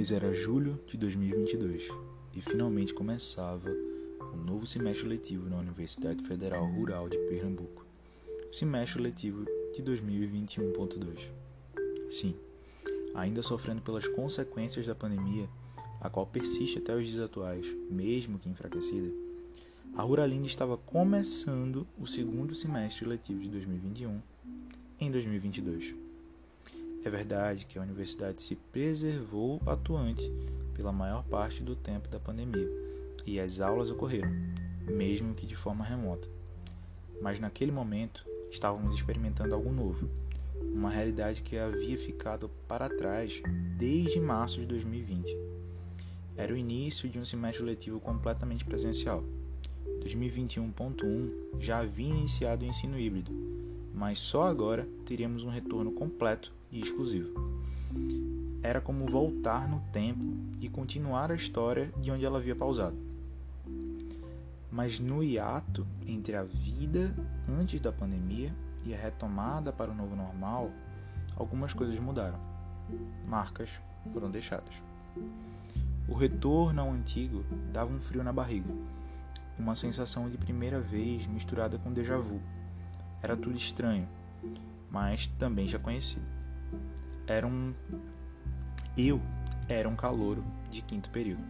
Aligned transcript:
mês 0.00 0.12
era 0.12 0.32
julho 0.32 0.80
de 0.86 0.96
2022 0.96 1.88
e 2.34 2.40
finalmente 2.40 2.94
começava 2.94 3.68
o 3.68 4.34
um 4.34 4.44
novo 4.44 4.66
semestre 4.66 5.06
letivo 5.06 5.46
na 5.50 5.58
Universidade 5.58 6.24
Federal 6.26 6.64
Rural 6.64 7.06
de 7.06 7.18
Pernambuco. 7.28 7.84
Semestre 8.50 8.98
letivo 8.98 9.44
de 9.76 9.82
2021.2. 9.82 11.28
Sim, 12.10 12.34
ainda 13.14 13.42
sofrendo 13.42 13.82
pelas 13.82 14.08
consequências 14.08 14.86
da 14.86 14.94
pandemia, 14.94 15.46
a 16.00 16.08
qual 16.08 16.24
persiste 16.24 16.78
até 16.78 16.96
os 16.96 17.06
dias 17.06 17.20
atuais, 17.20 17.66
mesmo 17.90 18.38
que 18.38 18.48
enfraquecida, 18.48 19.12
a 19.94 20.00
Ruralinda 20.00 20.46
estava 20.46 20.78
começando 20.78 21.86
o 21.98 22.06
segundo 22.06 22.54
semestre 22.54 23.04
letivo 23.04 23.42
de 23.42 23.50
2021 23.50 24.18
em 24.98 25.10
2022. 25.10 26.09
É 27.02 27.08
verdade 27.08 27.64
que 27.64 27.78
a 27.78 27.82
universidade 27.82 28.42
se 28.42 28.54
preservou 28.54 29.60
atuante 29.64 30.30
pela 30.74 30.92
maior 30.92 31.24
parte 31.24 31.62
do 31.62 31.74
tempo 31.74 32.08
da 32.08 32.20
pandemia 32.20 32.68
e 33.26 33.40
as 33.40 33.58
aulas 33.60 33.88
ocorreram, 33.88 34.30
mesmo 34.86 35.34
que 35.34 35.46
de 35.46 35.56
forma 35.56 35.82
remota. 35.82 36.28
Mas 37.22 37.40
naquele 37.40 37.72
momento 37.72 38.26
estávamos 38.50 38.94
experimentando 38.94 39.54
algo 39.54 39.72
novo, 39.72 40.10
uma 40.60 40.90
realidade 40.90 41.40
que 41.40 41.56
havia 41.56 41.96
ficado 41.96 42.50
para 42.68 42.88
trás 42.90 43.42
desde 43.78 44.20
março 44.20 44.60
de 44.60 44.66
2020. 44.66 45.34
Era 46.36 46.52
o 46.52 46.56
início 46.56 47.08
de 47.08 47.18
um 47.18 47.24
semestre 47.24 47.64
letivo 47.64 47.98
completamente 47.98 48.64
presencial. 48.64 49.24
2021.1 50.04 51.60
já 51.60 51.78
havia 51.78 52.08
iniciado 52.08 52.64
o 52.64 52.68
ensino 52.68 52.98
híbrido, 52.98 53.32
mas 54.00 54.18
só 54.18 54.44
agora 54.44 54.88
teríamos 55.04 55.44
um 55.44 55.50
retorno 55.50 55.92
completo 55.92 56.50
e 56.72 56.80
exclusivo. 56.80 57.34
Era 58.62 58.80
como 58.80 59.04
voltar 59.04 59.68
no 59.68 59.78
tempo 59.92 60.24
e 60.58 60.70
continuar 60.70 61.30
a 61.30 61.34
história 61.34 61.92
de 61.98 62.10
onde 62.10 62.24
ela 62.24 62.38
havia 62.38 62.56
pausado. 62.56 62.96
Mas 64.72 64.98
no 64.98 65.22
hiato 65.22 65.86
entre 66.06 66.34
a 66.34 66.42
vida 66.42 67.14
antes 67.46 67.78
da 67.78 67.92
pandemia 67.92 68.54
e 68.86 68.94
a 68.94 68.96
retomada 68.96 69.70
para 69.70 69.90
o 69.90 69.94
novo 69.94 70.16
normal, 70.16 70.70
algumas 71.36 71.74
coisas 71.74 71.98
mudaram. 71.98 72.40
Marcas 73.28 73.68
foram 74.14 74.30
deixadas. 74.30 74.82
O 76.08 76.14
retorno 76.14 76.80
ao 76.80 76.90
antigo 76.90 77.44
dava 77.70 77.92
um 77.92 78.00
frio 78.00 78.24
na 78.24 78.32
barriga, 78.32 78.72
uma 79.58 79.76
sensação 79.76 80.30
de 80.30 80.38
primeira 80.38 80.80
vez 80.80 81.26
misturada 81.26 81.76
com 81.76 81.92
déjà 81.92 82.16
vu. 82.16 82.40
Era 83.22 83.36
tudo 83.36 83.56
estranho, 83.56 84.08
mas 84.90 85.26
também 85.38 85.66
já 85.66 85.78
conhecido 85.78 86.40
era 87.30 87.46
um. 87.46 87.72
Eu 88.96 89.20
era 89.68 89.88
um 89.88 89.94
calouro 89.94 90.44
de 90.68 90.82
quinto 90.82 91.08
período. 91.10 91.42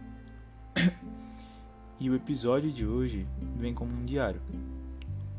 e 1.99 2.09
o 2.09 2.15
episódio 2.15 2.71
de 2.71 2.85
hoje 2.85 3.27
vem 3.57 3.73
como 3.73 3.91
um 3.91 4.05
diário, 4.05 4.41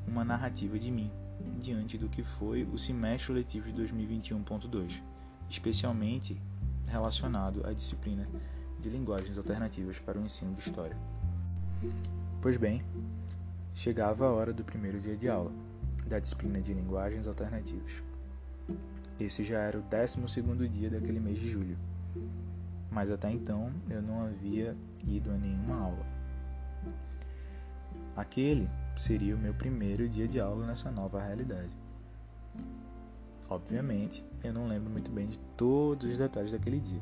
uma 0.07 0.25
narrativa 0.25 0.79
de 0.79 0.91
mim, 0.91 1.11
diante 1.61 1.97
do 1.97 2.09
que 2.09 2.25
foi 2.25 2.65
o 2.65 2.77
semestre 2.77 3.33
letivo 3.33 3.71
de 3.71 3.83
2021.2, 3.83 5.01
especialmente 5.49 6.41
relacionado 6.89 7.65
à 7.65 7.73
disciplina 7.73 8.29
de 8.81 8.89
linguagens 8.89 9.39
alternativas 9.39 10.01
para 10.01 10.19
o 10.19 10.25
ensino 10.25 10.55
de 10.55 10.61
história. 10.61 10.97
Pois 12.41 12.57
bem, 12.57 12.83
chegava 13.73 14.27
a 14.27 14.33
hora 14.33 14.53
do 14.53 14.65
primeiro 14.65 14.99
dia 14.99 15.17
de 15.17 15.29
aula 15.29 15.53
da 16.13 16.19
disciplina 16.19 16.61
de 16.61 16.75
linguagens 16.75 17.27
alternativas. 17.27 18.03
Esse 19.19 19.45
já 19.45 19.61
era 19.61 19.79
o 19.79 19.83
12 19.83 20.69
dia 20.69 20.91
daquele 20.91 21.19
mês 21.19 21.39
de 21.39 21.49
julho, 21.49 21.79
mas 22.91 23.11
até 23.11 23.31
então 23.31 23.73
eu 23.89 24.03
não 24.03 24.21
havia 24.21 24.77
ido 25.07 25.31
a 25.31 25.39
nenhuma 25.39 25.75
aula. 25.75 26.07
Aquele 28.15 28.69
seria 28.97 29.35
o 29.35 29.39
meu 29.39 29.55
primeiro 29.55 30.07
dia 30.07 30.29
de 30.29 30.39
aula 30.39 30.67
nessa 30.67 30.91
nova 30.91 31.23
realidade. 31.23 31.75
Obviamente, 33.49 34.25
eu 34.45 34.53
não 34.53 34.67
lembro 34.67 34.91
muito 34.91 35.11
bem 35.11 35.27
de 35.27 35.39
todos 35.57 36.11
os 36.11 36.19
detalhes 36.19 36.53
daquele 36.53 36.79
dia, 36.79 37.01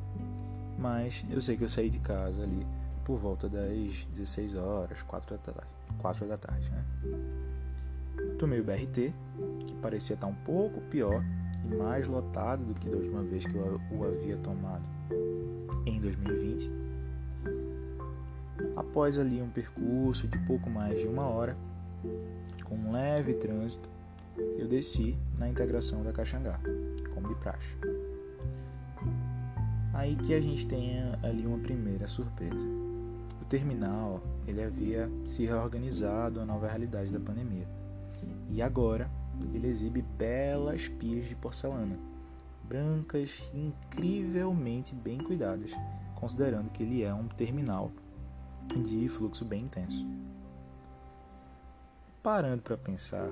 mas 0.78 1.24
eu 1.28 1.40
sei 1.40 1.56
que 1.56 1.64
eu 1.64 1.68
saí 1.68 1.90
de 1.90 1.98
casa 1.98 2.42
ali 2.42 2.64
por 3.04 3.18
volta 3.18 3.48
das 3.48 4.04
16 4.12 4.54
horas, 4.54 5.02
4 5.02 5.36
da 5.36 5.42
tarde, 5.42 5.70
4 5.98 6.28
da 6.28 6.38
tarde 6.38 6.70
né? 6.70 7.49
Tomei 8.40 8.58
o 8.58 8.64
BRT, 8.64 9.12
que 9.66 9.74
parecia 9.82 10.14
estar 10.14 10.26
um 10.26 10.34
pouco 10.34 10.80
pior 10.80 11.22
e 11.62 11.74
mais 11.74 12.06
lotado 12.06 12.64
do 12.64 12.72
que 12.74 12.88
da 12.88 12.96
última 12.96 13.22
vez 13.22 13.44
que 13.44 13.54
eu 13.54 13.78
o 13.92 14.02
havia 14.02 14.34
tomado 14.38 14.82
em 15.84 16.00
2020. 16.00 16.70
Após 18.74 19.18
ali 19.18 19.42
um 19.42 19.50
percurso 19.50 20.26
de 20.26 20.38
pouco 20.46 20.70
mais 20.70 21.00
de 21.00 21.06
uma 21.06 21.28
hora, 21.28 21.54
com 22.64 22.76
um 22.76 22.92
leve 22.92 23.34
trânsito, 23.34 23.86
eu 24.56 24.66
desci 24.66 25.18
na 25.38 25.46
integração 25.46 26.02
da 26.02 26.10
Caxangá, 26.10 26.58
como 27.12 27.28
de 27.28 27.34
praxe. 27.34 27.76
Aí 29.92 30.16
que 30.16 30.32
a 30.32 30.40
gente 30.40 30.66
tem 30.66 30.98
ali 31.22 31.46
uma 31.46 31.58
primeira 31.58 32.08
surpresa. 32.08 32.66
O 33.42 33.44
terminal 33.44 34.22
ele 34.46 34.62
havia 34.62 35.10
se 35.26 35.44
reorganizado 35.44 36.40
à 36.40 36.46
nova 36.46 36.66
realidade 36.66 37.12
da 37.12 37.20
pandemia. 37.20 37.68
E 38.50 38.60
agora 38.60 39.10
ele 39.54 39.68
exibe 39.68 40.02
belas 40.02 40.88
pias 40.88 41.26
de 41.26 41.36
porcelana, 41.36 41.98
brancas 42.64 43.50
e 43.54 43.58
incrivelmente 43.58 44.94
bem 44.94 45.18
cuidadas, 45.18 45.70
considerando 46.14 46.70
que 46.70 46.82
ele 46.82 47.02
é 47.02 47.14
um 47.14 47.28
terminal 47.28 47.90
de 48.82 49.08
fluxo 49.08 49.44
bem 49.44 49.62
intenso. 49.62 50.06
Parando 52.22 52.62
para 52.62 52.76
pensar, 52.76 53.30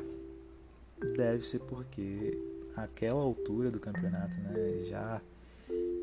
deve 1.16 1.44
ser 1.44 1.60
porque 1.60 2.40
aquela 2.76 3.20
altura 3.20 3.70
do 3.70 3.78
campeonato, 3.78 4.36
né, 4.38 4.86
já 4.88 5.20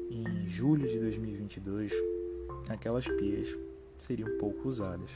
em 0.09 0.47
julho 0.47 0.87
de 0.87 0.99
2022, 0.99 1.91
aquelas 2.69 3.07
pias 3.07 3.47
seriam 3.97 4.37
pouco 4.37 4.67
usadas. 4.67 5.09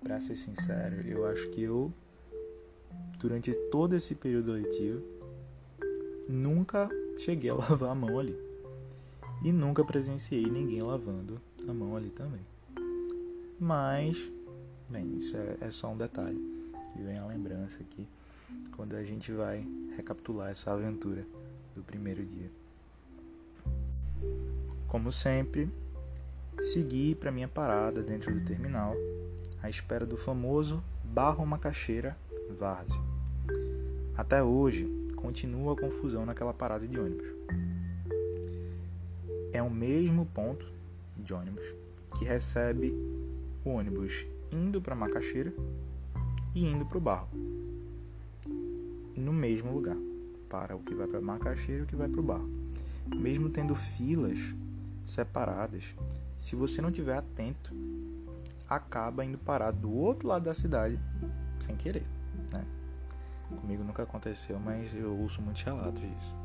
Para 0.00 0.20
ser 0.20 0.36
sincero, 0.36 1.06
eu 1.06 1.26
acho 1.26 1.48
que 1.50 1.62
eu 1.62 1.92
durante 3.20 3.52
todo 3.70 3.94
esse 3.94 4.14
período 4.14 4.52
letivo, 4.52 5.02
nunca 6.28 6.88
cheguei 7.18 7.50
a 7.50 7.54
lavar 7.54 7.90
a 7.90 7.94
mão 7.94 8.18
ali. 8.18 8.36
E 9.44 9.52
nunca 9.52 9.84
presenciei 9.84 10.46
ninguém 10.46 10.82
lavando 10.82 11.40
a 11.68 11.72
mão 11.72 11.96
ali 11.96 12.10
também. 12.10 12.40
Mas, 13.58 14.30
bem, 14.88 15.18
isso 15.18 15.36
é, 15.36 15.56
é 15.60 15.70
só 15.70 15.88
um 15.88 15.96
detalhe. 15.96 16.38
Que 16.92 17.02
vem 17.02 17.18
a 17.18 17.26
lembrança 17.26 17.80
aqui 17.82 18.06
quando 18.74 18.96
a 18.96 19.04
gente 19.04 19.30
vai 19.30 19.64
recapitular 19.96 20.50
essa 20.50 20.72
aventura 20.72 21.24
do 21.74 21.82
primeiro 21.82 22.24
dia. 22.24 22.50
Como 24.88 25.12
sempre, 25.12 25.70
segui 26.60 27.14
para 27.14 27.30
minha 27.30 27.48
parada 27.48 28.02
dentro 28.02 28.34
do 28.34 28.44
terminal, 28.44 28.94
à 29.62 29.70
espera 29.70 30.04
do 30.04 30.16
famoso 30.16 30.82
barro 31.04 31.46
macaxeira 31.46 32.16
várzea. 32.58 33.09
Até 34.20 34.42
hoje, 34.42 34.86
continua 35.16 35.72
a 35.72 35.80
confusão 35.80 36.26
naquela 36.26 36.52
parada 36.52 36.86
de 36.86 37.00
ônibus. 37.00 37.26
É 39.50 39.62
o 39.62 39.70
mesmo 39.70 40.26
ponto 40.26 40.70
de 41.16 41.32
ônibus 41.32 41.64
que 42.18 42.26
recebe 42.26 42.94
o 43.64 43.70
ônibus 43.70 44.26
indo 44.52 44.78
para 44.78 44.94
Macaxeira 44.94 45.54
e 46.54 46.66
indo 46.66 46.84
para 46.84 46.98
o 46.98 47.00
Barro. 47.00 47.28
No 49.16 49.32
mesmo 49.32 49.72
lugar, 49.72 49.96
para 50.50 50.76
o 50.76 50.80
que 50.80 50.94
vai 50.94 51.06
para 51.06 51.22
Macaxeira 51.22 51.80
e 51.80 51.84
o 51.84 51.86
que 51.86 51.96
vai 51.96 52.06
para 52.10 52.20
o 52.20 52.22
Barro. 52.22 52.50
Mesmo 53.16 53.48
tendo 53.48 53.74
filas 53.74 54.54
separadas, 55.06 55.94
se 56.38 56.54
você 56.54 56.82
não 56.82 56.92
tiver 56.92 57.16
atento, 57.16 57.74
acaba 58.68 59.24
indo 59.24 59.38
parar 59.38 59.70
do 59.70 59.90
outro 59.90 60.28
lado 60.28 60.44
da 60.44 60.54
cidade 60.54 61.00
sem 61.58 61.74
querer. 61.74 62.04
Né? 62.52 62.66
Comigo 63.56 63.82
nunca 63.82 64.02
aconteceu, 64.02 64.58
mas 64.58 64.94
eu 64.94 65.16
ouço 65.18 65.42
muitos 65.42 65.62
relatos 65.62 66.00
disso. 66.00 66.36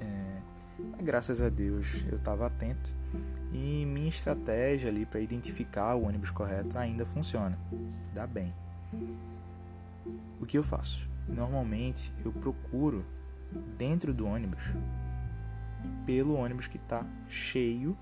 É, 0.00 0.38
graças 1.02 1.42
a 1.42 1.48
Deus 1.48 2.04
eu 2.10 2.16
estava 2.18 2.46
atento 2.46 2.94
e 3.52 3.84
minha 3.86 4.08
estratégia 4.08 4.88
ali 4.88 5.04
para 5.04 5.20
identificar 5.20 5.94
o 5.94 6.04
ônibus 6.04 6.30
correto 6.30 6.78
ainda 6.78 7.04
funciona. 7.04 7.58
Dá 8.14 8.26
bem. 8.26 8.54
O 10.40 10.46
que 10.46 10.56
eu 10.56 10.62
faço? 10.62 11.08
Normalmente 11.28 12.12
eu 12.24 12.32
procuro 12.32 13.04
dentro 13.76 14.14
do 14.14 14.26
ônibus 14.26 14.72
pelo 16.06 16.34
ônibus 16.34 16.66
que 16.66 16.76
está 16.76 17.04
cheio 17.28 17.96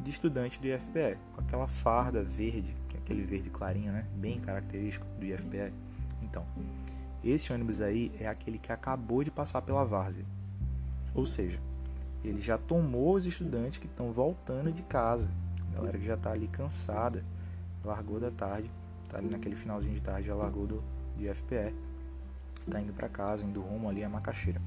de 0.00 0.10
estudantes 0.10 0.58
do 0.58 0.66
IFPE, 0.66 1.18
com 1.34 1.40
aquela 1.40 1.66
farda 1.66 2.22
verde, 2.22 2.76
que 2.88 2.96
é 2.96 3.00
aquele 3.00 3.24
verde 3.24 3.50
clarinho, 3.50 3.92
né? 3.92 4.06
Bem 4.14 4.40
característico 4.40 5.06
do 5.18 5.24
IFPE. 5.24 5.72
Então, 6.22 6.46
esse 7.22 7.52
ônibus 7.52 7.80
aí 7.80 8.12
é 8.20 8.28
aquele 8.28 8.58
que 8.58 8.72
acabou 8.72 9.24
de 9.24 9.30
passar 9.30 9.62
pela 9.62 9.84
várzea. 9.84 10.24
Ou 11.14 11.26
seja, 11.26 11.60
ele 12.22 12.40
já 12.40 12.58
tomou 12.58 13.14
os 13.14 13.26
estudantes 13.26 13.78
que 13.78 13.86
estão 13.86 14.12
voltando 14.12 14.72
de 14.72 14.82
casa. 14.82 15.28
A 15.72 15.76
galera 15.76 15.98
que 15.98 16.04
já 16.04 16.14
está 16.14 16.32
ali 16.32 16.48
cansada, 16.48 17.24
largou 17.84 18.18
da 18.18 18.30
tarde, 18.30 18.70
tá 19.08 19.18
ali 19.18 19.28
naquele 19.28 19.54
finalzinho 19.54 19.94
de 19.94 20.00
tarde, 20.00 20.26
já 20.26 20.34
largou 20.34 20.66
do, 20.66 20.84
de 21.14 21.32
FPE, 21.32 21.74
tá 22.70 22.80
indo 22.80 22.92
para 22.92 23.08
casa, 23.08 23.44
indo 23.44 23.60
rumo 23.60 23.88
ali 23.88 24.02
a 24.02 24.08
Macaxeira. 24.08 24.60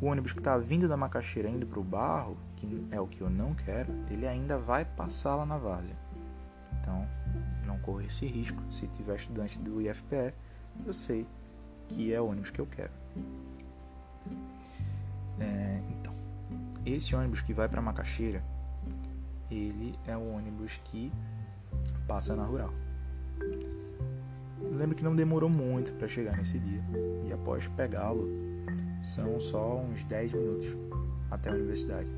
O 0.00 0.06
ônibus 0.06 0.32
que 0.32 0.38
está 0.38 0.56
vindo 0.56 0.86
da 0.88 0.96
Macaxeira 0.96 1.48
indo 1.48 1.66
para 1.66 1.80
o 1.80 1.84
Barro, 1.84 2.36
que 2.56 2.86
é 2.90 3.00
o 3.00 3.06
que 3.06 3.20
eu 3.20 3.28
não 3.28 3.54
quero, 3.54 3.92
ele 4.10 4.26
ainda 4.26 4.58
vai 4.58 4.84
passar 4.84 5.34
lá 5.34 5.44
na 5.44 5.58
Várzea. 5.58 5.96
Então, 6.80 7.06
não 7.78 7.84
corra 7.84 8.04
esse 8.04 8.26
risco. 8.26 8.62
Se 8.70 8.86
tiver 8.88 9.14
estudante 9.14 9.58
do 9.58 9.80
IFPE, 9.80 10.34
eu 10.84 10.92
sei 10.92 11.26
que 11.88 12.12
é 12.12 12.20
o 12.20 12.26
ônibus 12.26 12.50
que 12.50 12.60
eu 12.60 12.66
quero. 12.66 12.92
É, 15.40 15.80
então, 15.90 16.12
esse 16.84 17.14
ônibus 17.14 17.40
que 17.40 17.54
vai 17.54 17.68
para 17.68 17.80
Macaxeira, 17.80 18.42
ele 19.50 19.98
é 20.06 20.16
o 20.16 20.34
ônibus 20.34 20.78
que 20.84 21.12
passa 22.06 22.34
na 22.34 22.44
rural. 22.44 22.72
Lembro 24.60 24.96
que 24.96 25.04
não 25.04 25.14
demorou 25.14 25.48
muito 25.48 25.92
para 25.92 26.08
chegar 26.08 26.36
nesse 26.36 26.58
dia 26.58 26.82
e 27.26 27.32
após 27.32 27.68
pegá-lo 27.68 28.28
são 29.02 29.38
só 29.38 29.78
uns 29.78 30.04
10 30.04 30.32
minutos 30.32 30.76
até 31.30 31.48
a 31.50 31.54
universidade. 31.54 32.08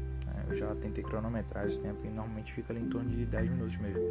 Eu 0.51 0.57
já 0.57 0.75
tentei 0.75 1.05
cronometrar 1.05 1.65
esse 1.65 1.79
tempo 1.79 2.05
e 2.05 2.09
normalmente 2.09 2.53
fica 2.53 2.73
ali 2.73 2.83
em 2.83 2.89
torno 2.89 3.09
de 3.09 3.25
10 3.25 3.51
minutos 3.51 3.77
mesmo, 3.77 4.03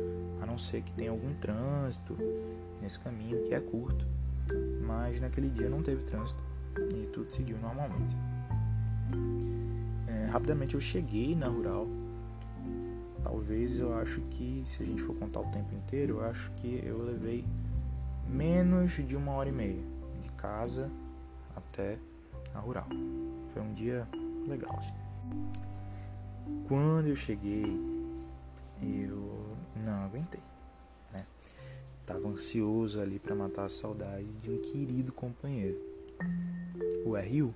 a 0.42 0.46
não 0.46 0.58
ser 0.58 0.82
que 0.82 0.92
tenha 0.94 1.12
algum 1.12 1.34
trânsito 1.34 2.18
nesse 2.82 2.98
caminho 2.98 3.44
que 3.44 3.54
é 3.54 3.60
curto, 3.60 4.08
mas 4.82 5.20
naquele 5.20 5.50
dia 5.50 5.68
não 5.68 5.84
teve 5.84 6.02
trânsito 6.04 6.42
e 6.96 7.08
tudo 7.08 7.30
seguiu 7.30 7.58
normalmente. 7.58 8.16
É, 10.08 10.30
rapidamente 10.32 10.76
eu 10.76 10.82
cheguei 10.82 11.36
na 11.36 11.48
rural. 11.48 11.88
Talvez 13.22 13.78
eu 13.78 13.94
acho 13.96 14.22
que, 14.32 14.64
se 14.66 14.82
a 14.82 14.86
gente 14.86 15.02
for 15.02 15.16
contar 15.16 15.42
o 15.42 15.52
tempo 15.52 15.76
inteiro, 15.76 16.20
eu 16.20 16.26
acho 16.26 16.50
que 16.52 16.82
eu 16.86 17.04
levei 17.04 17.44
menos 18.30 18.94
de 18.94 19.18
uma 19.18 19.34
hora 19.34 19.50
e 19.50 19.52
meia 19.52 19.84
de 20.22 20.30
casa 20.32 20.90
até 21.54 21.98
a 22.56 22.60
rural. 22.60 22.88
Foi 23.50 23.62
um 23.62 23.74
dia 23.74 24.08
legal, 24.48 24.74
assim. 24.78 24.94
Quando 26.70 27.08
eu 27.08 27.16
cheguei, 27.16 27.66
eu 28.80 29.58
não 29.84 30.04
aguentei, 30.06 30.40
né? 31.12 31.26
Tava 32.06 32.28
ansioso 32.28 33.02
ali 33.02 33.18
para 33.18 33.34
matar 33.34 33.66
a 33.66 33.70
saudade 33.70 34.28
de 34.44 34.52
um 34.52 34.60
querido 34.60 35.12
companheiro, 35.12 35.82
o 37.04 37.16
RU. 37.16 37.56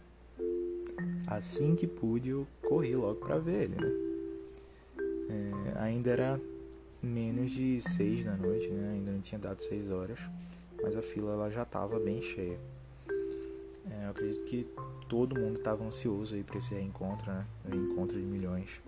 Assim 1.27 1.75
que 1.75 1.85
pude, 1.85 2.31
eu 2.31 2.47
corri 2.67 2.95
logo 2.95 3.19
para 3.19 3.37
ver 3.37 3.69
ele, 3.69 3.75
né? 3.75 3.91
É, 5.29 5.79
ainda 5.79 6.09
era 6.09 6.41
menos 6.99 7.51
de 7.51 7.79
seis 7.81 8.25
da 8.25 8.35
noite, 8.35 8.67
né? 8.69 8.93
Ainda 8.93 9.11
não 9.11 9.21
tinha 9.21 9.37
dado 9.37 9.61
seis 9.61 9.91
horas, 9.91 10.21
mas 10.81 10.95
a 10.95 11.03
fila 11.03 11.33
ela 11.33 11.51
já 11.51 11.61
estava 11.61 11.99
bem 11.99 12.19
cheia. 12.19 12.59
É, 13.91 14.05
eu 14.05 14.09
acredito 14.09 14.43
que 14.45 14.67
todo 15.07 15.39
mundo 15.39 15.59
estava 15.59 15.83
ansioso 15.83 16.33
aí 16.33 16.43
para 16.43 16.57
esse 16.57 16.73
reencontro, 16.73 17.31
né? 17.31 17.45
Reencontro 17.69 18.17
de 18.17 18.25
milhões. 18.25 18.81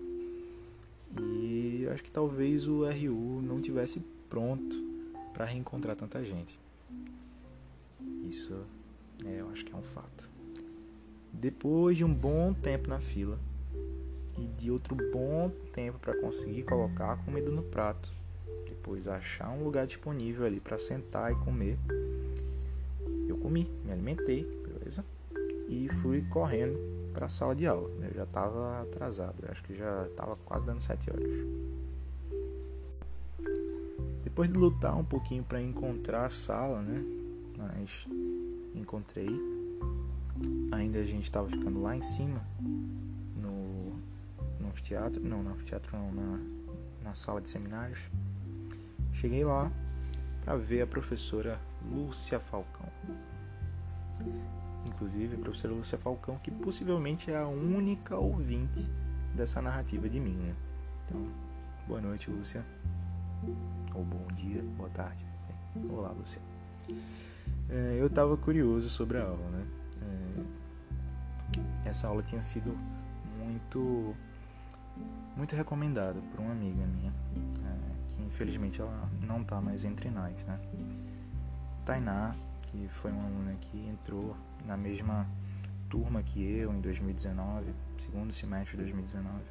Acho 1.96 2.04
que 2.04 2.10
talvez 2.10 2.68
o 2.68 2.84
RU 2.84 3.40
não 3.40 3.58
tivesse 3.58 4.00
pronto 4.28 4.76
para 5.32 5.46
reencontrar 5.46 5.96
tanta 5.96 6.22
gente. 6.22 6.60
Isso 8.28 8.54
é, 9.24 9.40
eu 9.40 9.48
acho 9.48 9.64
que 9.64 9.72
é 9.72 9.76
um 9.76 9.80
fato. 9.80 10.28
Depois 11.32 11.96
de 11.96 12.04
um 12.04 12.12
bom 12.12 12.52
tempo 12.52 12.86
na 12.86 13.00
fila 13.00 13.38
e 14.36 14.46
de 14.46 14.70
outro 14.70 14.94
bom 15.10 15.50
tempo 15.72 15.98
para 15.98 16.14
conseguir 16.20 16.64
colocar 16.64 17.14
a 17.14 17.16
comida 17.16 17.50
no 17.50 17.62
prato, 17.62 18.12
depois 18.68 19.08
achar 19.08 19.48
um 19.48 19.64
lugar 19.64 19.86
disponível 19.86 20.44
ali 20.44 20.60
para 20.60 20.76
sentar 20.76 21.32
e 21.32 21.36
comer, 21.36 21.78
eu 23.26 23.38
comi, 23.38 23.70
me 23.86 23.92
alimentei, 23.92 24.44
beleza? 24.68 25.02
E 25.66 25.88
fui 26.02 26.20
correndo 26.28 26.78
para 27.14 27.24
a 27.24 27.30
sala 27.30 27.56
de 27.56 27.66
aula. 27.66 27.88
Eu 28.04 28.12
já 28.12 28.24
estava 28.24 28.82
atrasado, 28.82 29.36
acho 29.48 29.64
que 29.64 29.74
já 29.74 30.06
estava 30.06 30.36
quase 30.44 30.66
dando 30.66 30.80
7 30.80 31.10
horas. 31.10 31.65
Depois 34.36 34.52
de 34.52 34.58
lutar 34.58 34.94
um 34.94 35.02
pouquinho 35.02 35.42
para 35.42 35.62
encontrar 35.62 36.26
a 36.26 36.28
sala, 36.28 36.82
né? 36.82 37.02
Mas 37.56 38.06
encontrei 38.74 39.30
ainda 40.70 40.98
a 40.98 41.04
gente 41.06 41.22
estava 41.22 41.48
ficando 41.48 41.80
lá 41.80 41.96
em 41.96 42.02
cima, 42.02 42.42
no, 42.60 43.94
no 44.60 44.68
anfiteatro, 44.68 45.22
não, 45.24 45.42
no 45.42 45.52
anfiteatro 45.52 45.96
não, 45.96 46.12
na, 46.12 46.38
na 47.02 47.14
sala 47.14 47.40
de 47.40 47.48
seminários. 47.48 48.10
Cheguei 49.14 49.42
lá 49.42 49.72
para 50.44 50.54
ver 50.54 50.82
a 50.82 50.86
professora 50.86 51.58
Lúcia 51.90 52.38
Falcão. 52.38 52.92
Inclusive, 54.86 55.34
a 55.34 55.38
professora 55.38 55.72
Lúcia 55.72 55.96
Falcão, 55.96 56.36
que 56.40 56.50
possivelmente 56.50 57.30
é 57.30 57.38
a 57.38 57.48
única 57.48 58.18
ouvinte 58.18 58.86
dessa 59.34 59.62
narrativa 59.62 60.10
de 60.10 60.20
mim, 60.20 60.34
né? 60.34 60.54
Então, 61.06 61.26
boa 61.88 62.02
noite, 62.02 62.30
Lúcia. 62.30 62.75
Ou 63.96 64.04
bom 64.04 64.26
dia, 64.34 64.62
boa 64.76 64.90
tarde. 64.90 65.24
Olá, 65.88 66.10
Lúcia. 66.10 66.42
É, 67.70 67.96
eu 67.98 68.08
estava 68.08 68.36
curioso 68.36 68.90
sobre 68.90 69.16
a 69.16 69.22
aula, 69.22 69.48
né? 69.48 69.66
É, 71.82 71.88
essa 71.88 72.06
aula 72.06 72.22
tinha 72.22 72.42
sido 72.42 72.76
muito 73.42 74.14
muito 75.34 75.56
recomendada 75.56 76.20
por 76.30 76.40
uma 76.40 76.52
amiga 76.52 76.84
minha, 76.84 77.10
é, 77.10 78.10
que 78.10 78.22
infelizmente 78.22 78.82
ela 78.82 79.10
não 79.22 79.40
está 79.40 79.62
mais 79.62 79.82
entre 79.82 80.10
nós, 80.10 80.34
né? 80.44 80.60
Tainá, 81.86 82.36
que 82.64 82.88
foi 82.88 83.10
uma 83.10 83.24
aluna 83.24 83.54
que 83.54 83.78
entrou 83.88 84.36
na 84.66 84.76
mesma 84.76 85.26
turma 85.88 86.22
que 86.22 86.42
eu 86.42 86.70
em 86.70 86.82
2019, 86.82 87.72
segundo 87.96 88.30
semestre 88.30 88.72
de 88.72 88.82
2019, 88.82 89.42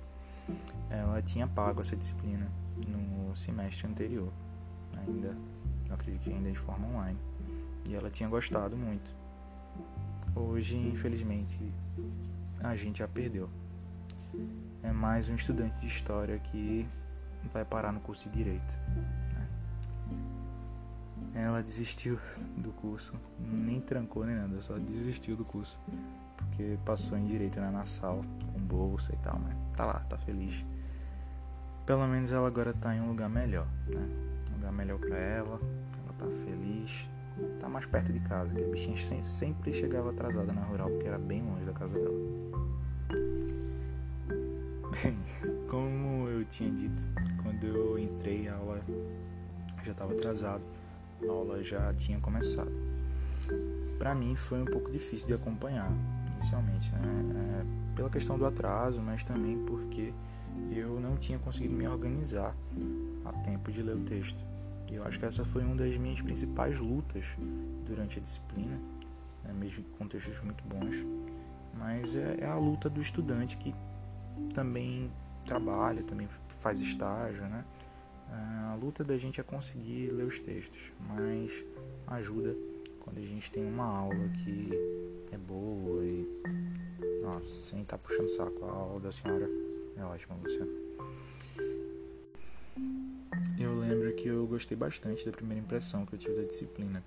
ela 0.92 1.20
tinha 1.24 1.48
pago 1.48 1.82
essa 1.82 1.96
disciplina 1.96 2.48
no 2.76 3.36
semestre 3.36 3.88
anterior, 3.88 4.32
ainda, 4.98 5.36
eu 5.88 5.94
acredito 5.94 6.24
que 6.24 6.34
ainda 6.34 6.52
de 6.52 6.58
forma 6.58 6.88
online, 6.88 7.20
e 7.86 7.96
ela 7.96 8.10
tinha 8.10 8.28
gostado 8.28 8.76
muito. 8.76 9.10
Hoje, 10.36 10.78
infelizmente, 10.78 11.58
a 12.60 12.76
gente 12.76 13.00
já 13.00 13.08
perdeu. 13.08 13.50
É 14.84 14.92
mais 14.92 15.30
um 15.30 15.36
estudante 15.36 15.80
de 15.80 15.88
história 15.88 16.38
que 16.40 16.88
vai 17.54 17.64
parar 17.64 17.92
no 17.92 18.00
curso 18.00 18.30
de 18.30 18.44
direito. 18.44 18.80
Né? 19.34 19.48
Ela 21.36 21.62
desistiu 21.62 22.20
do 22.58 22.72
curso, 22.72 23.14
nem 23.40 23.80
trancou 23.80 24.26
nem 24.26 24.36
nada, 24.36 24.60
só 24.62 24.78
desistiu 24.78 25.36
do 25.36 25.46
curso. 25.46 25.80
Porque 26.36 26.78
passou 26.86 27.18
em 27.18 27.26
direito 27.26 27.60
na 27.60 27.72
Nassau, 27.72 28.22
com 28.52 28.60
bolsa 28.60 29.14
e 29.14 29.18
tal, 29.18 29.40
né? 29.40 29.56
Tá 29.76 29.86
lá, 29.86 30.00
tá 30.02 30.18
feliz. 30.18 30.66
Pelo 31.86 32.08
menos 32.08 32.32
ela 32.32 32.48
agora 32.48 32.74
tá 32.74 32.96
em 32.96 33.02
um 33.02 33.10
lugar 33.10 33.30
melhor, 33.30 33.68
né? 33.88 34.08
Um 34.52 34.56
lugar 34.56 34.72
melhor 34.72 34.98
para 34.98 35.18
ela, 35.18 35.60
ela 36.04 36.14
tá 36.18 36.26
feliz, 36.44 37.08
tá 37.60 37.70
mais 37.70 37.86
perto 37.86 38.12
de 38.12 38.20
casa, 38.22 38.52
que 38.54 38.64
a 38.64 38.68
bichinha 38.68 39.24
sempre 39.24 39.72
chegava 39.72 40.10
atrasada 40.10 40.52
na 40.52 40.62
rural, 40.62 40.90
porque 40.90 41.08
era 41.08 41.20
bem 41.20 41.44
longe 41.44 41.64
da 41.64 41.74
casa 41.74 41.94
dela. 41.94 42.16
Bem, 44.92 45.18
como 45.70 46.28
eu 46.28 46.44
tinha 46.46 46.72
dito, 46.72 47.08
quando 47.44 47.68
eu 47.68 48.00
entrei 48.00 48.48
a 48.48 48.56
aula 48.56 48.82
já 49.84 49.92
estava 49.92 50.14
atrasado, 50.14 50.64
a 51.22 51.32
aula 51.32 51.64
já 51.64 51.94
tinha 51.94 52.20
começado. 52.20 52.72
Para 54.00 54.16
mim 54.16 54.36
foi 54.36 54.62
um 54.62 54.66
pouco 54.66 54.90
difícil 54.90 55.28
de 55.28 55.36
acompanhar 55.36 55.92
inicialmente, 56.34 56.92
né? 56.92 57.62
É, 57.62 57.96
pela 57.96 58.10
questão 58.10 58.38
do 58.38 58.46
atraso, 58.46 59.02
mas 59.02 59.24
também 59.24 59.64
porque 59.66 60.12
eu 60.72 61.00
não 61.00 61.18
tinha 61.18 61.40
conseguido 61.40 61.74
me 61.74 61.88
organizar 61.88 62.56
a 63.24 63.34
tempo 63.44 63.72
de 63.72 63.82
ler 63.82 63.96
o 63.96 64.02
texto. 64.02 64.38
E 64.90 64.96
eu 64.96 65.04
acho 65.04 65.20
que 65.20 65.26
essa 65.26 65.44
foi 65.46 65.64
uma 65.64 65.76
das 65.76 65.96
minhas 65.98 66.22
principais 66.22 66.80
lutas 66.80 67.36
durante 67.86 68.20
a 68.20 68.22
disciplina, 68.22 68.80
né, 69.44 69.54
mesmo 69.54 69.84
com 69.98 70.08
textos 70.08 70.40
muito 70.42 70.64
bons. 70.64 70.96
Mas 71.74 72.16
é, 72.16 72.38
é, 72.40 72.46
a 72.46 72.56
luta 72.56 72.90
do 72.90 73.02
estudante 73.02 73.58
que 73.58 73.74
também 74.54 75.12
trabalha, 75.46 76.04
também 76.04 76.28
faz 76.60 76.80
estágio, 76.80 77.44
né? 77.44 77.66
É, 78.30 78.72
a 78.72 78.76
luta 78.76 79.04
da 79.04 79.18
gente 79.18 79.40
é 79.40 79.44
conseguir 79.44 80.12
ler 80.12 80.26
os 80.26 80.40
textos, 80.40 80.94
mas 81.00 81.64
ajuda 82.08 82.56
quando 83.02 83.20
a 83.20 83.22
gente 83.22 83.52
tem 83.52 83.66
uma 83.66 83.86
aula 83.86 84.30
que 84.44 84.70
é 85.32 85.38
boa 85.38 86.04
e. 86.04 86.28
Nossa, 87.22 87.48
sem 87.48 87.82
estar 87.82 87.98
tá 87.98 88.04
puxando 88.04 88.30
saco, 88.30 88.66
a 88.66 88.72
aula 88.72 89.00
da 89.00 89.12
senhora 89.12 89.50
é 89.98 90.04
ótima, 90.04 90.36
Luciano. 90.42 90.72
Eu 93.58 93.80
lembro 93.80 94.14
que 94.16 94.28
eu 94.28 94.46
gostei 94.48 94.76
bastante 94.76 95.26
da 95.26 95.32
primeira 95.32 95.64
impressão 95.64 96.06
que 96.06 96.14
eu 96.14 96.20
tive 96.20 96.36
da 96.36 96.44
disciplina. 96.44 97.04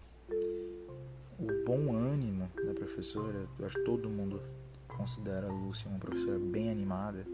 O 1.39 1.65
bom 1.65 1.95
ânimo 1.95 2.51
da 2.65 2.75
professora, 2.75 3.47
eu 3.59 3.67
acho 3.67 3.77
que 3.77 3.85
todo 3.85 4.09
mundo 4.09 4.41
considera 4.89 5.47
a 5.47 5.53
Lúcia 5.53 5.89
uma 5.89 5.99
professora 5.99 6.39
bem 6.39 6.71
animada, 6.71 7.25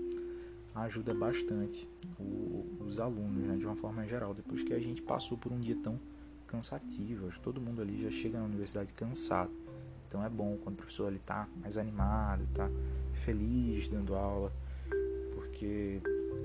ajuda 0.74 1.14
bastante 1.14 1.88
o, 2.18 2.66
os 2.80 3.00
alunos, 3.00 3.46
né, 3.46 3.56
de 3.56 3.64
uma 3.64 3.76
forma 3.76 4.06
geral, 4.06 4.34
depois 4.34 4.62
que 4.62 4.72
a 4.74 4.80
gente 4.80 5.00
passou 5.00 5.38
por 5.38 5.52
um 5.52 5.60
dia 5.60 5.76
tão 5.82 5.98
cansativo. 6.46 7.28
Acho 7.28 7.38
que 7.38 7.44
todo 7.44 7.60
mundo 7.60 7.80
ali 7.80 8.02
já 8.02 8.10
chega 8.10 8.38
na 8.38 8.44
universidade 8.44 8.92
cansado. 8.92 9.52
Então 10.08 10.24
é 10.24 10.28
bom 10.28 10.56
quando 10.62 10.74
o 10.74 10.78
professor 10.78 11.06
ali 11.06 11.18
tá 11.18 11.48
mais 11.60 11.76
animado, 11.76 12.46
tá 12.52 12.68
feliz 13.12 13.88
dando 13.88 14.14
aula, 14.14 14.52
porque 15.54 16.00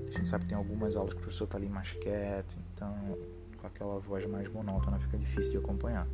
a 0.07 0.11
gente 0.11 0.29
sabe 0.29 0.43
que 0.43 0.49
tem 0.49 0.57
algumas 0.57 0.95
aulas 0.95 1.13
que 1.13 1.19
o 1.19 1.23
professor 1.23 1.47
tá 1.47 1.57
ali 1.57 1.67
mais 1.67 1.93
quieto, 1.93 2.55
então 2.73 3.17
com 3.59 3.65
aquela 3.65 3.99
voz 3.99 4.25
mais 4.27 4.47
monótona 4.47 4.99
fica 4.99 5.17
difícil 5.17 5.53
de 5.53 5.57
acompanhar. 5.57 6.07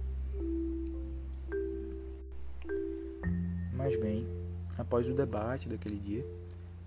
Mas 3.74 4.00
bem, 4.00 4.26
após 4.78 5.10
o 5.10 5.14
debate 5.14 5.68
daquele 5.68 5.98
dia 5.98 6.26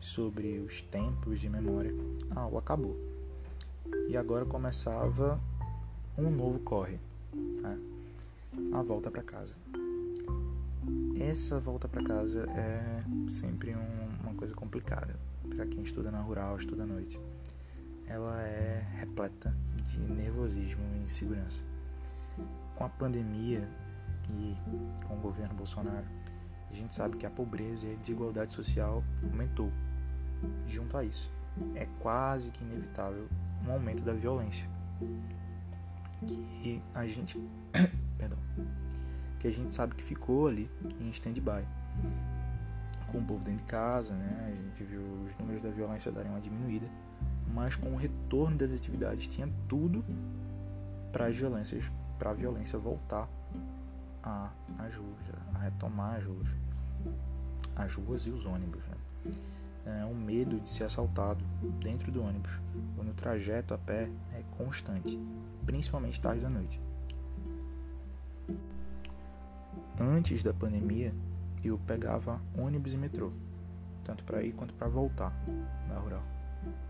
sobre 0.01 0.59
os 0.61 0.81
tempos 0.81 1.39
de 1.39 1.49
memória, 1.51 1.95
a 2.31 2.41
aula 2.41 2.59
acabou. 2.59 2.97
E 4.09 4.17
agora 4.17 4.47
começava 4.47 5.39
um 6.17 6.31
novo 6.31 6.59
corre, 6.61 6.99
né? 7.61 7.79
a 8.73 8.83
volta 8.83 9.11
para 9.11 9.23
casa. 9.23 9.55
Essa 11.21 11.61
volta 11.61 11.87
para 11.87 12.03
casa 12.03 12.49
é 12.51 13.05
sempre 13.29 13.77
um, 13.77 14.09
uma 14.23 14.35
coisa 14.35 14.55
complicada 14.55 15.15
para 15.49 15.67
quem 15.67 15.83
estuda 15.83 16.11
na 16.11 16.21
rural, 16.21 16.57
estuda 16.57 16.85
à 16.85 16.87
noite. 16.87 17.21
Ela 18.07 18.41
é 18.43 18.87
repleta 18.97 19.55
de 19.87 19.99
nervosismo 20.01 20.83
e 20.97 21.05
insegurança. 21.05 21.65
Com 22.77 22.85
a 22.85 22.89
pandemia 22.89 23.69
e 24.31 24.57
com 25.07 25.15
o 25.15 25.21
governo 25.21 25.55
Bolsonaro, 25.55 26.07
a 26.71 26.75
gente 26.75 26.95
sabe 26.95 27.17
que 27.17 27.27
a 27.27 27.31
pobreza 27.31 27.87
e 27.87 27.93
a 27.93 27.97
desigualdade 27.97 28.53
social 28.53 29.03
aumentou. 29.23 29.71
E 30.67 30.73
junto 30.73 30.97
a 30.97 31.05
isso, 31.05 31.31
é 31.75 31.87
quase 32.01 32.51
que 32.51 32.63
inevitável 32.63 33.29
um 33.67 33.73
aumento 33.73 34.03
da 34.03 34.13
violência. 34.13 34.69
Que 36.27 36.83
a 36.95 37.07
gente, 37.07 37.39
perdão, 38.19 38.39
que 39.39 39.49
a 39.49 39.53
gente 39.53 39.75
sabe 39.75 39.95
que 39.95 40.03
ficou 40.03 40.49
ali 40.49 40.71
em 41.01 41.11
stand-by. 41.11 41.67
Com 43.11 43.19
o 43.19 43.25
povo 43.25 43.43
dentro 43.43 43.65
de 43.65 43.71
casa, 43.71 44.15
né? 44.15 44.53
A 44.53 44.63
gente 44.63 44.85
viu 44.85 45.01
os 45.25 45.37
números 45.37 45.63
da 45.63 45.71
violência 45.71 46.13
darem 46.13 46.31
uma 46.31 46.41
diminuída, 46.41 46.87
mas 47.55 47.75
com 47.75 47.91
o 47.91 47.97
retorno 47.97 48.57
das 48.57 48.71
atividades 48.71 49.27
tinha 49.27 49.49
tudo 49.67 50.05
para 51.13 51.27
as 51.27 51.37
violências, 51.37 51.91
para 52.19 52.31
a 52.31 52.35
violência 52.35 52.79
voltar 52.79 53.29
a, 54.23 54.51
as 54.79 54.95
ruas, 54.95 55.17
a 55.55 55.59
retomar 55.59 56.17
as 56.17 56.25
ruas, 56.25 56.49
as 57.75 57.95
ruas 57.95 58.23
e 58.27 58.31
os 58.31 58.45
ônibus. 58.45 58.83
Né? 58.87 59.33
É, 59.87 60.05
o 60.05 60.15
medo 60.15 60.61
de 60.61 60.69
ser 60.69 60.85
assaltado 60.85 61.43
dentro 61.83 62.13
do 62.13 62.23
ônibus 62.23 62.61
ou 62.97 63.05
no 63.05 63.15
trajeto 63.15 63.73
a 63.73 63.79
pé 63.79 64.11
é 64.35 64.43
constante, 64.57 65.19
principalmente 65.65 66.21
tarde 66.21 66.43
da 66.43 66.51
noite. 66.51 66.81
Antes 69.99 70.43
da 70.43 70.53
pandemia, 70.53 71.15
eu 71.65 71.79
pegava 71.87 72.41
ônibus 72.57 72.93
e 72.93 72.97
metrô, 72.97 73.33
tanto 74.05 74.25
para 74.25 74.43
ir 74.43 74.53
quanto 74.53 74.75
para 74.75 74.89
voltar 74.89 75.33
da 75.89 75.97
rural. 75.97 76.23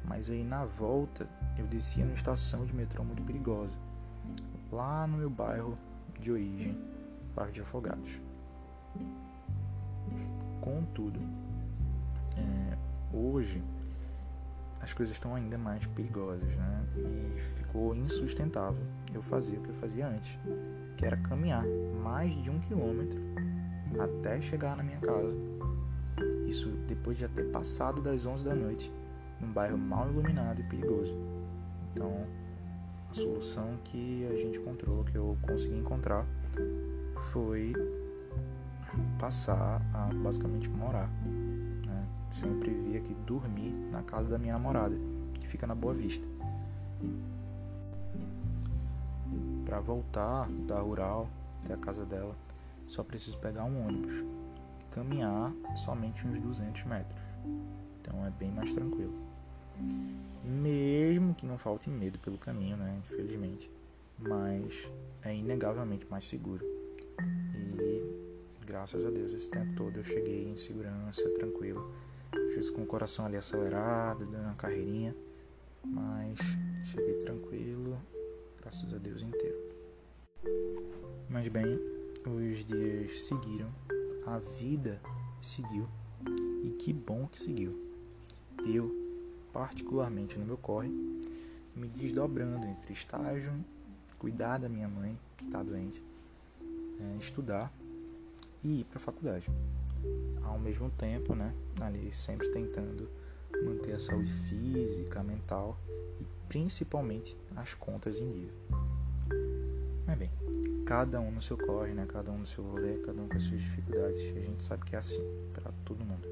Mas 0.04 0.30
aí 0.30 0.44
na 0.44 0.64
volta 0.64 1.28
eu 1.56 1.66
descia 1.66 2.04
numa 2.04 2.14
estação 2.14 2.64
de 2.64 2.74
metrô 2.74 3.04
muito 3.04 3.22
perigosa, 3.22 3.76
lá 4.70 5.06
no 5.06 5.18
meu 5.18 5.30
bairro 5.30 5.78
de 6.18 6.32
origem, 6.32 6.78
Parque 7.34 7.52
de 7.52 7.60
Afogados. 7.60 8.20
Contudo, 10.60 11.20
é, 12.36 12.76
hoje 13.16 13.62
as 14.80 14.92
coisas 14.92 15.14
estão 15.14 15.34
ainda 15.34 15.58
mais 15.58 15.86
perigosas, 15.86 16.48
né? 16.56 16.86
E 16.96 17.40
ficou 17.56 17.94
insustentável 17.94 18.84
eu 19.12 19.22
fazer 19.22 19.58
o 19.58 19.62
que 19.62 19.70
eu 19.70 19.74
fazia 19.74 20.06
antes, 20.06 20.38
que 20.96 21.04
era 21.04 21.16
caminhar 21.16 21.64
mais 22.02 22.32
de 22.42 22.50
um 22.50 22.60
quilômetro 22.60 23.20
até 23.98 24.40
chegar 24.40 24.76
na 24.76 24.82
minha 24.82 24.98
casa. 24.98 25.34
Isso 26.46 26.68
depois 26.86 27.16
de 27.16 27.22
já 27.22 27.28
ter 27.28 27.44
passado 27.50 28.00
das 28.00 28.26
11 28.26 28.44
da 28.44 28.54
noite, 28.54 28.92
num 29.40 29.52
bairro 29.52 29.78
mal 29.78 30.08
iluminado 30.08 30.60
e 30.60 30.64
perigoso. 30.64 31.14
Então, 31.92 32.26
a 33.10 33.14
solução 33.14 33.78
que 33.84 34.26
a 34.32 34.36
gente 34.36 34.58
encontrou, 34.58 35.04
que 35.04 35.16
eu 35.16 35.36
consegui 35.42 35.78
encontrar, 35.78 36.26
foi 37.32 37.72
passar 39.18 39.82
a 39.94 40.12
basicamente 40.14 40.68
morar. 40.70 41.08
Né? 41.86 42.06
Sempre 42.30 42.70
via 42.70 43.00
que 43.00 43.14
dormir 43.26 43.72
na 43.92 44.02
casa 44.02 44.30
da 44.30 44.38
minha 44.38 44.54
namorada, 44.54 44.96
que 45.34 45.46
fica 45.46 45.66
na 45.66 45.74
Boa 45.74 45.94
Vista. 45.94 46.26
Para 49.64 49.80
voltar 49.80 50.48
da 50.66 50.80
rural 50.80 51.28
até 51.64 51.74
a 51.74 51.76
casa 51.76 52.04
dela, 52.04 52.34
só 52.88 53.04
preciso 53.04 53.38
pegar 53.38 53.64
um 53.64 53.86
ônibus 53.86 54.24
e 54.80 54.84
caminhar 54.90 55.52
somente 55.76 56.26
uns 56.26 56.40
200 56.40 56.84
metros. 56.84 57.20
Então 58.00 58.24
é 58.26 58.30
bem 58.30 58.50
mais 58.50 58.72
tranquilo. 58.72 59.14
Mesmo 60.42 61.34
que 61.34 61.46
não 61.46 61.58
falte 61.58 61.88
medo 61.90 62.18
pelo 62.18 62.38
caminho, 62.38 62.76
né? 62.76 63.00
Infelizmente. 63.04 63.70
Mas 64.18 64.90
é 65.22 65.34
inegavelmente 65.34 66.06
mais 66.10 66.24
seguro. 66.24 66.64
E 67.78 68.02
graças 68.66 69.06
a 69.06 69.10
Deus, 69.10 69.32
esse 69.32 69.50
tempo 69.50 69.74
todo 69.76 69.98
eu 69.98 70.04
cheguei 70.04 70.48
em 70.48 70.56
segurança, 70.56 71.28
tranquilo. 71.34 71.92
Fiz 72.54 72.70
com 72.70 72.82
o 72.82 72.86
coração 72.86 73.26
ali 73.26 73.36
acelerado, 73.36 74.26
dando 74.26 74.44
uma 74.44 74.54
carreirinha. 74.54 75.14
Mas 75.84 76.38
cheguei 76.82 77.14
tranquilo, 77.18 77.98
graças 78.60 78.92
a 78.92 78.98
Deus 78.98 79.22
inteiro. 79.22 79.56
Mas 81.28 81.46
bem, 81.48 81.78
os 82.26 82.64
dias 82.64 83.22
seguiram, 83.22 83.70
a 84.26 84.38
vida 84.38 85.00
seguiu 85.40 85.88
e 86.62 86.70
que 86.70 86.92
bom 86.92 87.26
que 87.26 87.38
seguiu. 87.38 87.78
Eu, 88.66 88.94
particularmente 89.52 90.38
no 90.38 90.44
meu 90.44 90.56
corre, 90.56 90.88
me 91.74 91.88
desdobrando 91.88 92.66
entre 92.66 92.92
estágio, 92.92 93.52
cuidar 94.18 94.58
da 94.58 94.68
minha 94.68 94.88
mãe 94.88 95.18
que 95.36 95.44
está 95.44 95.62
doente, 95.62 96.02
é, 97.00 97.16
estudar 97.18 97.72
e 98.62 98.80
ir 98.80 98.84
para 98.84 98.98
a 98.98 99.00
faculdade. 99.00 99.46
Ao 100.42 100.58
mesmo 100.58 100.90
tempo, 100.90 101.34
né, 101.34 101.54
ali 101.80 102.12
sempre 102.12 102.50
tentando 102.50 103.08
manter 103.64 103.92
a 103.92 104.00
saúde 104.00 104.32
física, 104.48 105.22
mental 105.22 105.78
e 106.20 106.26
principalmente 106.48 107.36
as 107.56 107.74
contas 107.74 108.18
em 108.18 108.30
dia. 108.30 108.52
Mas 110.06 110.18
bem, 110.18 110.30
cada 110.88 111.20
um 111.20 111.30
no 111.30 111.42
seu 111.42 111.58
corre, 111.58 111.92
né? 111.92 112.06
Cada 112.08 112.32
um 112.32 112.38
no 112.38 112.46
seu 112.46 112.64
rolê, 112.64 112.94
cada 113.04 113.20
um 113.20 113.28
com 113.28 113.36
as 113.36 113.42
suas 113.42 113.60
dificuldades. 113.60 114.20
A 114.20 114.40
gente 114.40 114.64
sabe 114.64 114.86
que 114.86 114.96
é 114.96 114.98
assim 114.98 115.22
para 115.52 115.70
todo 115.84 116.02
mundo. 116.02 116.26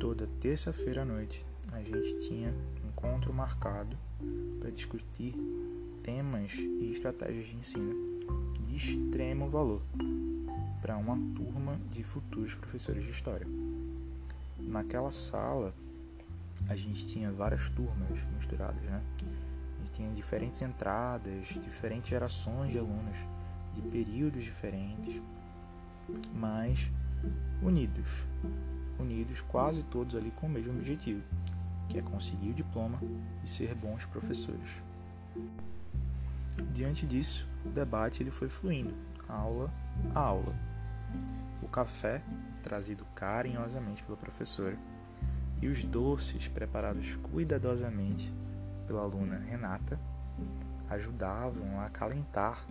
Toda 0.00 0.28
terça-feira 0.40 1.02
à 1.02 1.04
noite 1.04 1.46
a 1.70 1.80
gente 1.82 2.18
tinha 2.26 2.52
encontro 2.84 3.32
marcado 3.32 3.96
para 4.58 4.72
discutir 4.72 5.36
temas 6.02 6.52
e 6.54 6.90
estratégias 6.92 7.46
de 7.46 7.54
ensino 7.54 7.94
de 8.58 8.74
extremo 8.74 9.48
valor 9.48 9.80
para 10.82 10.96
uma 10.96 11.16
turma 11.36 11.78
de 11.92 12.02
futuros 12.02 12.56
professores 12.56 13.04
de 13.04 13.10
história. 13.12 13.46
Naquela 14.58 15.12
sala 15.12 15.72
a 16.68 16.74
gente 16.74 17.06
tinha 17.06 17.30
várias 17.30 17.68
turmas 17.68 18.18
misturadas, 18.34 18.82
né? 18.82 19.00
Tinha 19.94 20.10
diferentes 20.12 20.60
entradas, 20.60 21.46
diferentes 21.62 22.10
gerações 22.10 22.72
de 22.72 22.78
alunos, 22.78 23.16
de 23.72 23.80
períodos 23.82 24.42
diferentes, 24.42 25.22
mas 26.34 26.90
unidos, 27.62 28.24
unidos 28.98 29.40
quase 29.40 29.82
todos 29.84 30.16
ali 30.16 30.32
com 30.32 30.46
o 30.46 30.50
mesmo 30.50 30.72
objetivo, 30.72 31.22
que 31.88 31.98
é 31.98 32.02
conseguir 32.02 32.50
o 32.50 32.54
diploma 32.54 33.00
e 33.42 33.48
ser 33.48 33.74
bons 33.74 34.04
professores. 34.04 34.82
Diante 36.72 37.06
disso, 37.06 37.46
o 37.64 37.68
debate 37.68 38.22
ele 38.22 38.30
foi 38.30 38.48
fluindo, 38.48 38.94
aula 39.28 39.72
a 40.14 40.20
aula. 40.20 40.54
O 41.62 41.68
café, 41.68 42.22
trazido 42.62 43.04
carinhosamente 43.14 44.02
pela 44.02 44.16
professora, 44.16 44.76
e 45.62 45.68
os 45.68 45.84
doces 45.84 46.48
preparados 46.48 47.16
cuidadosamente 47.16 48.32
pela 48.86 49.02
aluna 49.02 49.38
Renata 49.38 49.98
ajudavam 50.88 51.80
a 51.80 51.86
acalentar 51.86 52.64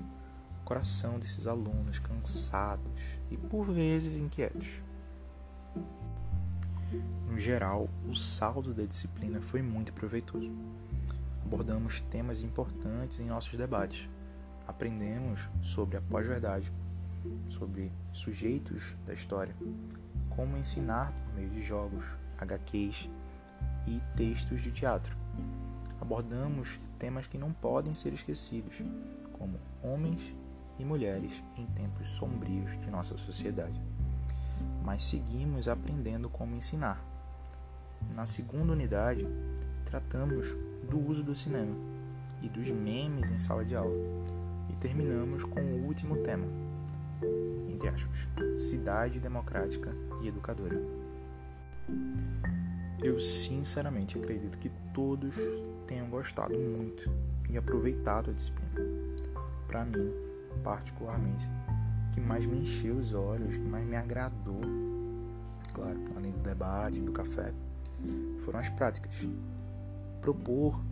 o 0.61 0.63
coração 0.63 1.19
desses 1.19 1.47
alunos 1.47 1.99
cansados 1.99 2.85
e 3.29 3.37
por 3.37 3.71
vezes 3.71 4.17
inquietos. 4.17 4.81
No 7.27 7.37
geral, 7.37 7.89
o 8.07 8.13
saldo 8.13 8.73
da 8.73 8.83
disciplina 8.83 9.41
foi 9.41 9.61
muito 9.61 9.91
proveitoso. 9.93 10.51
Abordamos 11.43 11.99
temas 11.99 12.41
importantes 12.41 13.19
em 13.19 13.25
nossos 13.25 13.57
debates. 13.57 14.07
Aprendemos 14.67 15.49
sobre 15.61 15.97
a 15.97 16.01
pós-verdade, 16.01 16.71
sobre 17.49 17.91
sujeitos 18.11 18.95
da 19.05 19.13
história, 19.13 19.55
como 20.29 20.57
ensinar 20.57 21.11
por 21.11 21.35
meio 21.35 21.49
de 21.49 21.61
jogos, 21.61 22.05
HQs 22.37 23.09
e 23.87 24.01
textos 24.15 24.61
de 24.61 24.71
teatro. 24.71 25.22
Abordamos 26.03 26.81
temas 26.99 27.27
que 27.27 27.37
não 27.37 27.53
podem 27.53 27.95
ser 27.95 28.11
esquecidos, 28.11 28.75
como 29.39 29.57
homens 29.81 30.35
e 30.77 30.83
mulheres 30.83 31.41
em 31.57 31.65
tempos 31.67 32.09
sombrios 32.09 32.77
de 32.81 32.91
nossa 32.91 33.17
sociedade. 33.17 33.81
Mas 34.83 35.01
seguimos 35.01 35.69
aprendendo 35.69 36.27
como 36.27 36.57
ensinar. 36.57 37.01
Na 38.13 38.25
segunda 38.25 38.73
unidade, 38.73 39.25
tratamos 39.85 40.47
do 40.89 40.99
uso 40.99 41.23
do 41.23 41.33
cinema 41.33 41.73
e 42.41 42.49
dos 42.49 42.69
memes 42.69 43.29
em 43.29 43.39
sala 43.39 43.63
de 43.63 43.73
aula. 43.73 43.95
E 44.69 44.75
terminamos 44.75 45.45
com 45.45 45.61
o 45.61 45.85
último 45.85 46.17
tema, 46.17 46.45
entre 47.71 47.87
aspas, 47.87 48.27
cidade 48.61 49.21
democrática 49.21 49.95
e 50.21 50.27
educadora. 50.27 50.81
Eu 53.01 53.21
sinceramente 53.21 54.17
acredito 54.17 54.57
que 54.57 54.69
todos 54.93 55.37
tenham 55.93 56.09
gostado 56.09 56.57
muito 56.57 57.07
e 57.47 57.55
aproveitado 57.55 58.31
a 58.31 58.33
disciplina. 58.33 58.81
Para 59.67 59.85
mim, 59.85 60.11
particularmente, 60.63 61.47
que 62.11 62.19
mais 62.19 62.47
me 62.47 62.61
encheu 62.61 62.95
os 62.95 63.13
olhos, 63.13 63.55
que 63.55 63.63
mais 63.63 63.85
me 63.85 63.95
agradou, 63.95 64.61
claro, 65.71 65.99
além 66.15 66.31
do 66.31 66.39
debate, 66.39 66.99
do 66.99 67.11
café, 67.11 67.53
foram 68.43 68.59
as 68.59 68.69
práticas. 68.69 69.27
Propor 70.19 70.83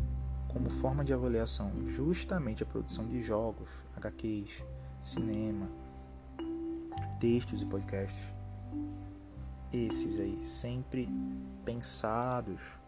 como 0.48 0.70
forma 0.70 1.04
de 1.04 1.14
avaliação 1.14 1.72
justamente 1.88 2.62
a 2.62 2.66
produção 2.66 3.08
de 3.08 3.22
jogos, 3.22 3.72
HQs, 3.96 4.64
cinema, 5.02 5.68
textos 7.20 7.64
e 7.64 7.66
podcasts. 7.66 8.32
Esses 9.74 10.20
aí 10.20 10.46
sempre 10.46 11.10
pensados 11.66 12.81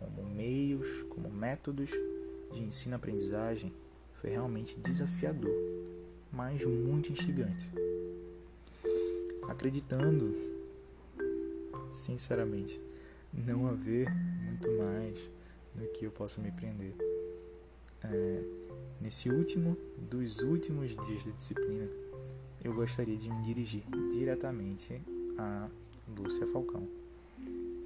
como 0.00 0.24
meios, 0.24 1.02
como 1.10 1.30
métodos 1.30 1.90
de 2.52 2.62
ensino-aprendizagem, 2.62 3.72
foi 4.20 4.30
realmente 4.30 4.78
desafiador, 4.80 5.54
mas 6.32 6.64
muito 6.64 7.12
instigante. 7.12 7.70
Acreditando, 9.48 10.34
sinceramente, 11.92 12.80
não 13.32 13.68
haver 13.68 14.08
muito 14.44 14.70
mais 14.72 15.30
no 15.74 15.86
que 15.88 16.04
eu 16.04 16.10
possa 16.10 16.40
me 16.40 16.50
prender. 16.50 16.94
É, 18.02 18.42
nesse 19.00 19.28
último 19.28 19.76
dos 20.10 20.40
últimos 20.40 20.96
dias 21.06 21.24
da 21.24 21.32
disciplina, 21.32 21.88
eu 22.62 22.74
gostaria 22.74 23.16
de 23.16 23.30
me 23.30 23.42
dirigir 23.44 23.84
diretamente 24.10 25.00
a 25.38 25.68
Lúcia 26.08 26.46
Falcão 26.46 26.88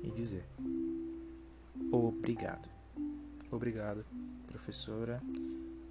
e 0.02 0.11
dizer: 0.11 0.44
Obrigado. 1.94 2.68
Obrigado, 3.50 4.04
professora. 4.48 5.22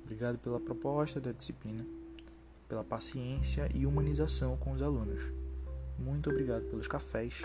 Obrigado 0.04 0.38
pela 0.38 0.60
proposta 0.60 1.22
da 1.22 1.32
disciplina, 1.32 1.86
pela 2.68 2.84
paciência 2.84 3.70
e 3.74 3.86
humanização 3.86 4.58
com 4.58 4.74
os 4.74 4.82
alunos. 4.82 5.22
Muito 5.98 6.30
obrigado 6.30 6.64
pelos 6.66 6.88
cafés. 6.88 7.42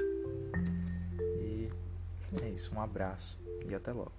E 1.41 1.71
é 2.43 2.49
isso, 2.51 2.75
um 2.75 2.81
abraço 2.81 3.39
e 3.69 3.75
até 3.75 3.93
logo. 3.93 4.18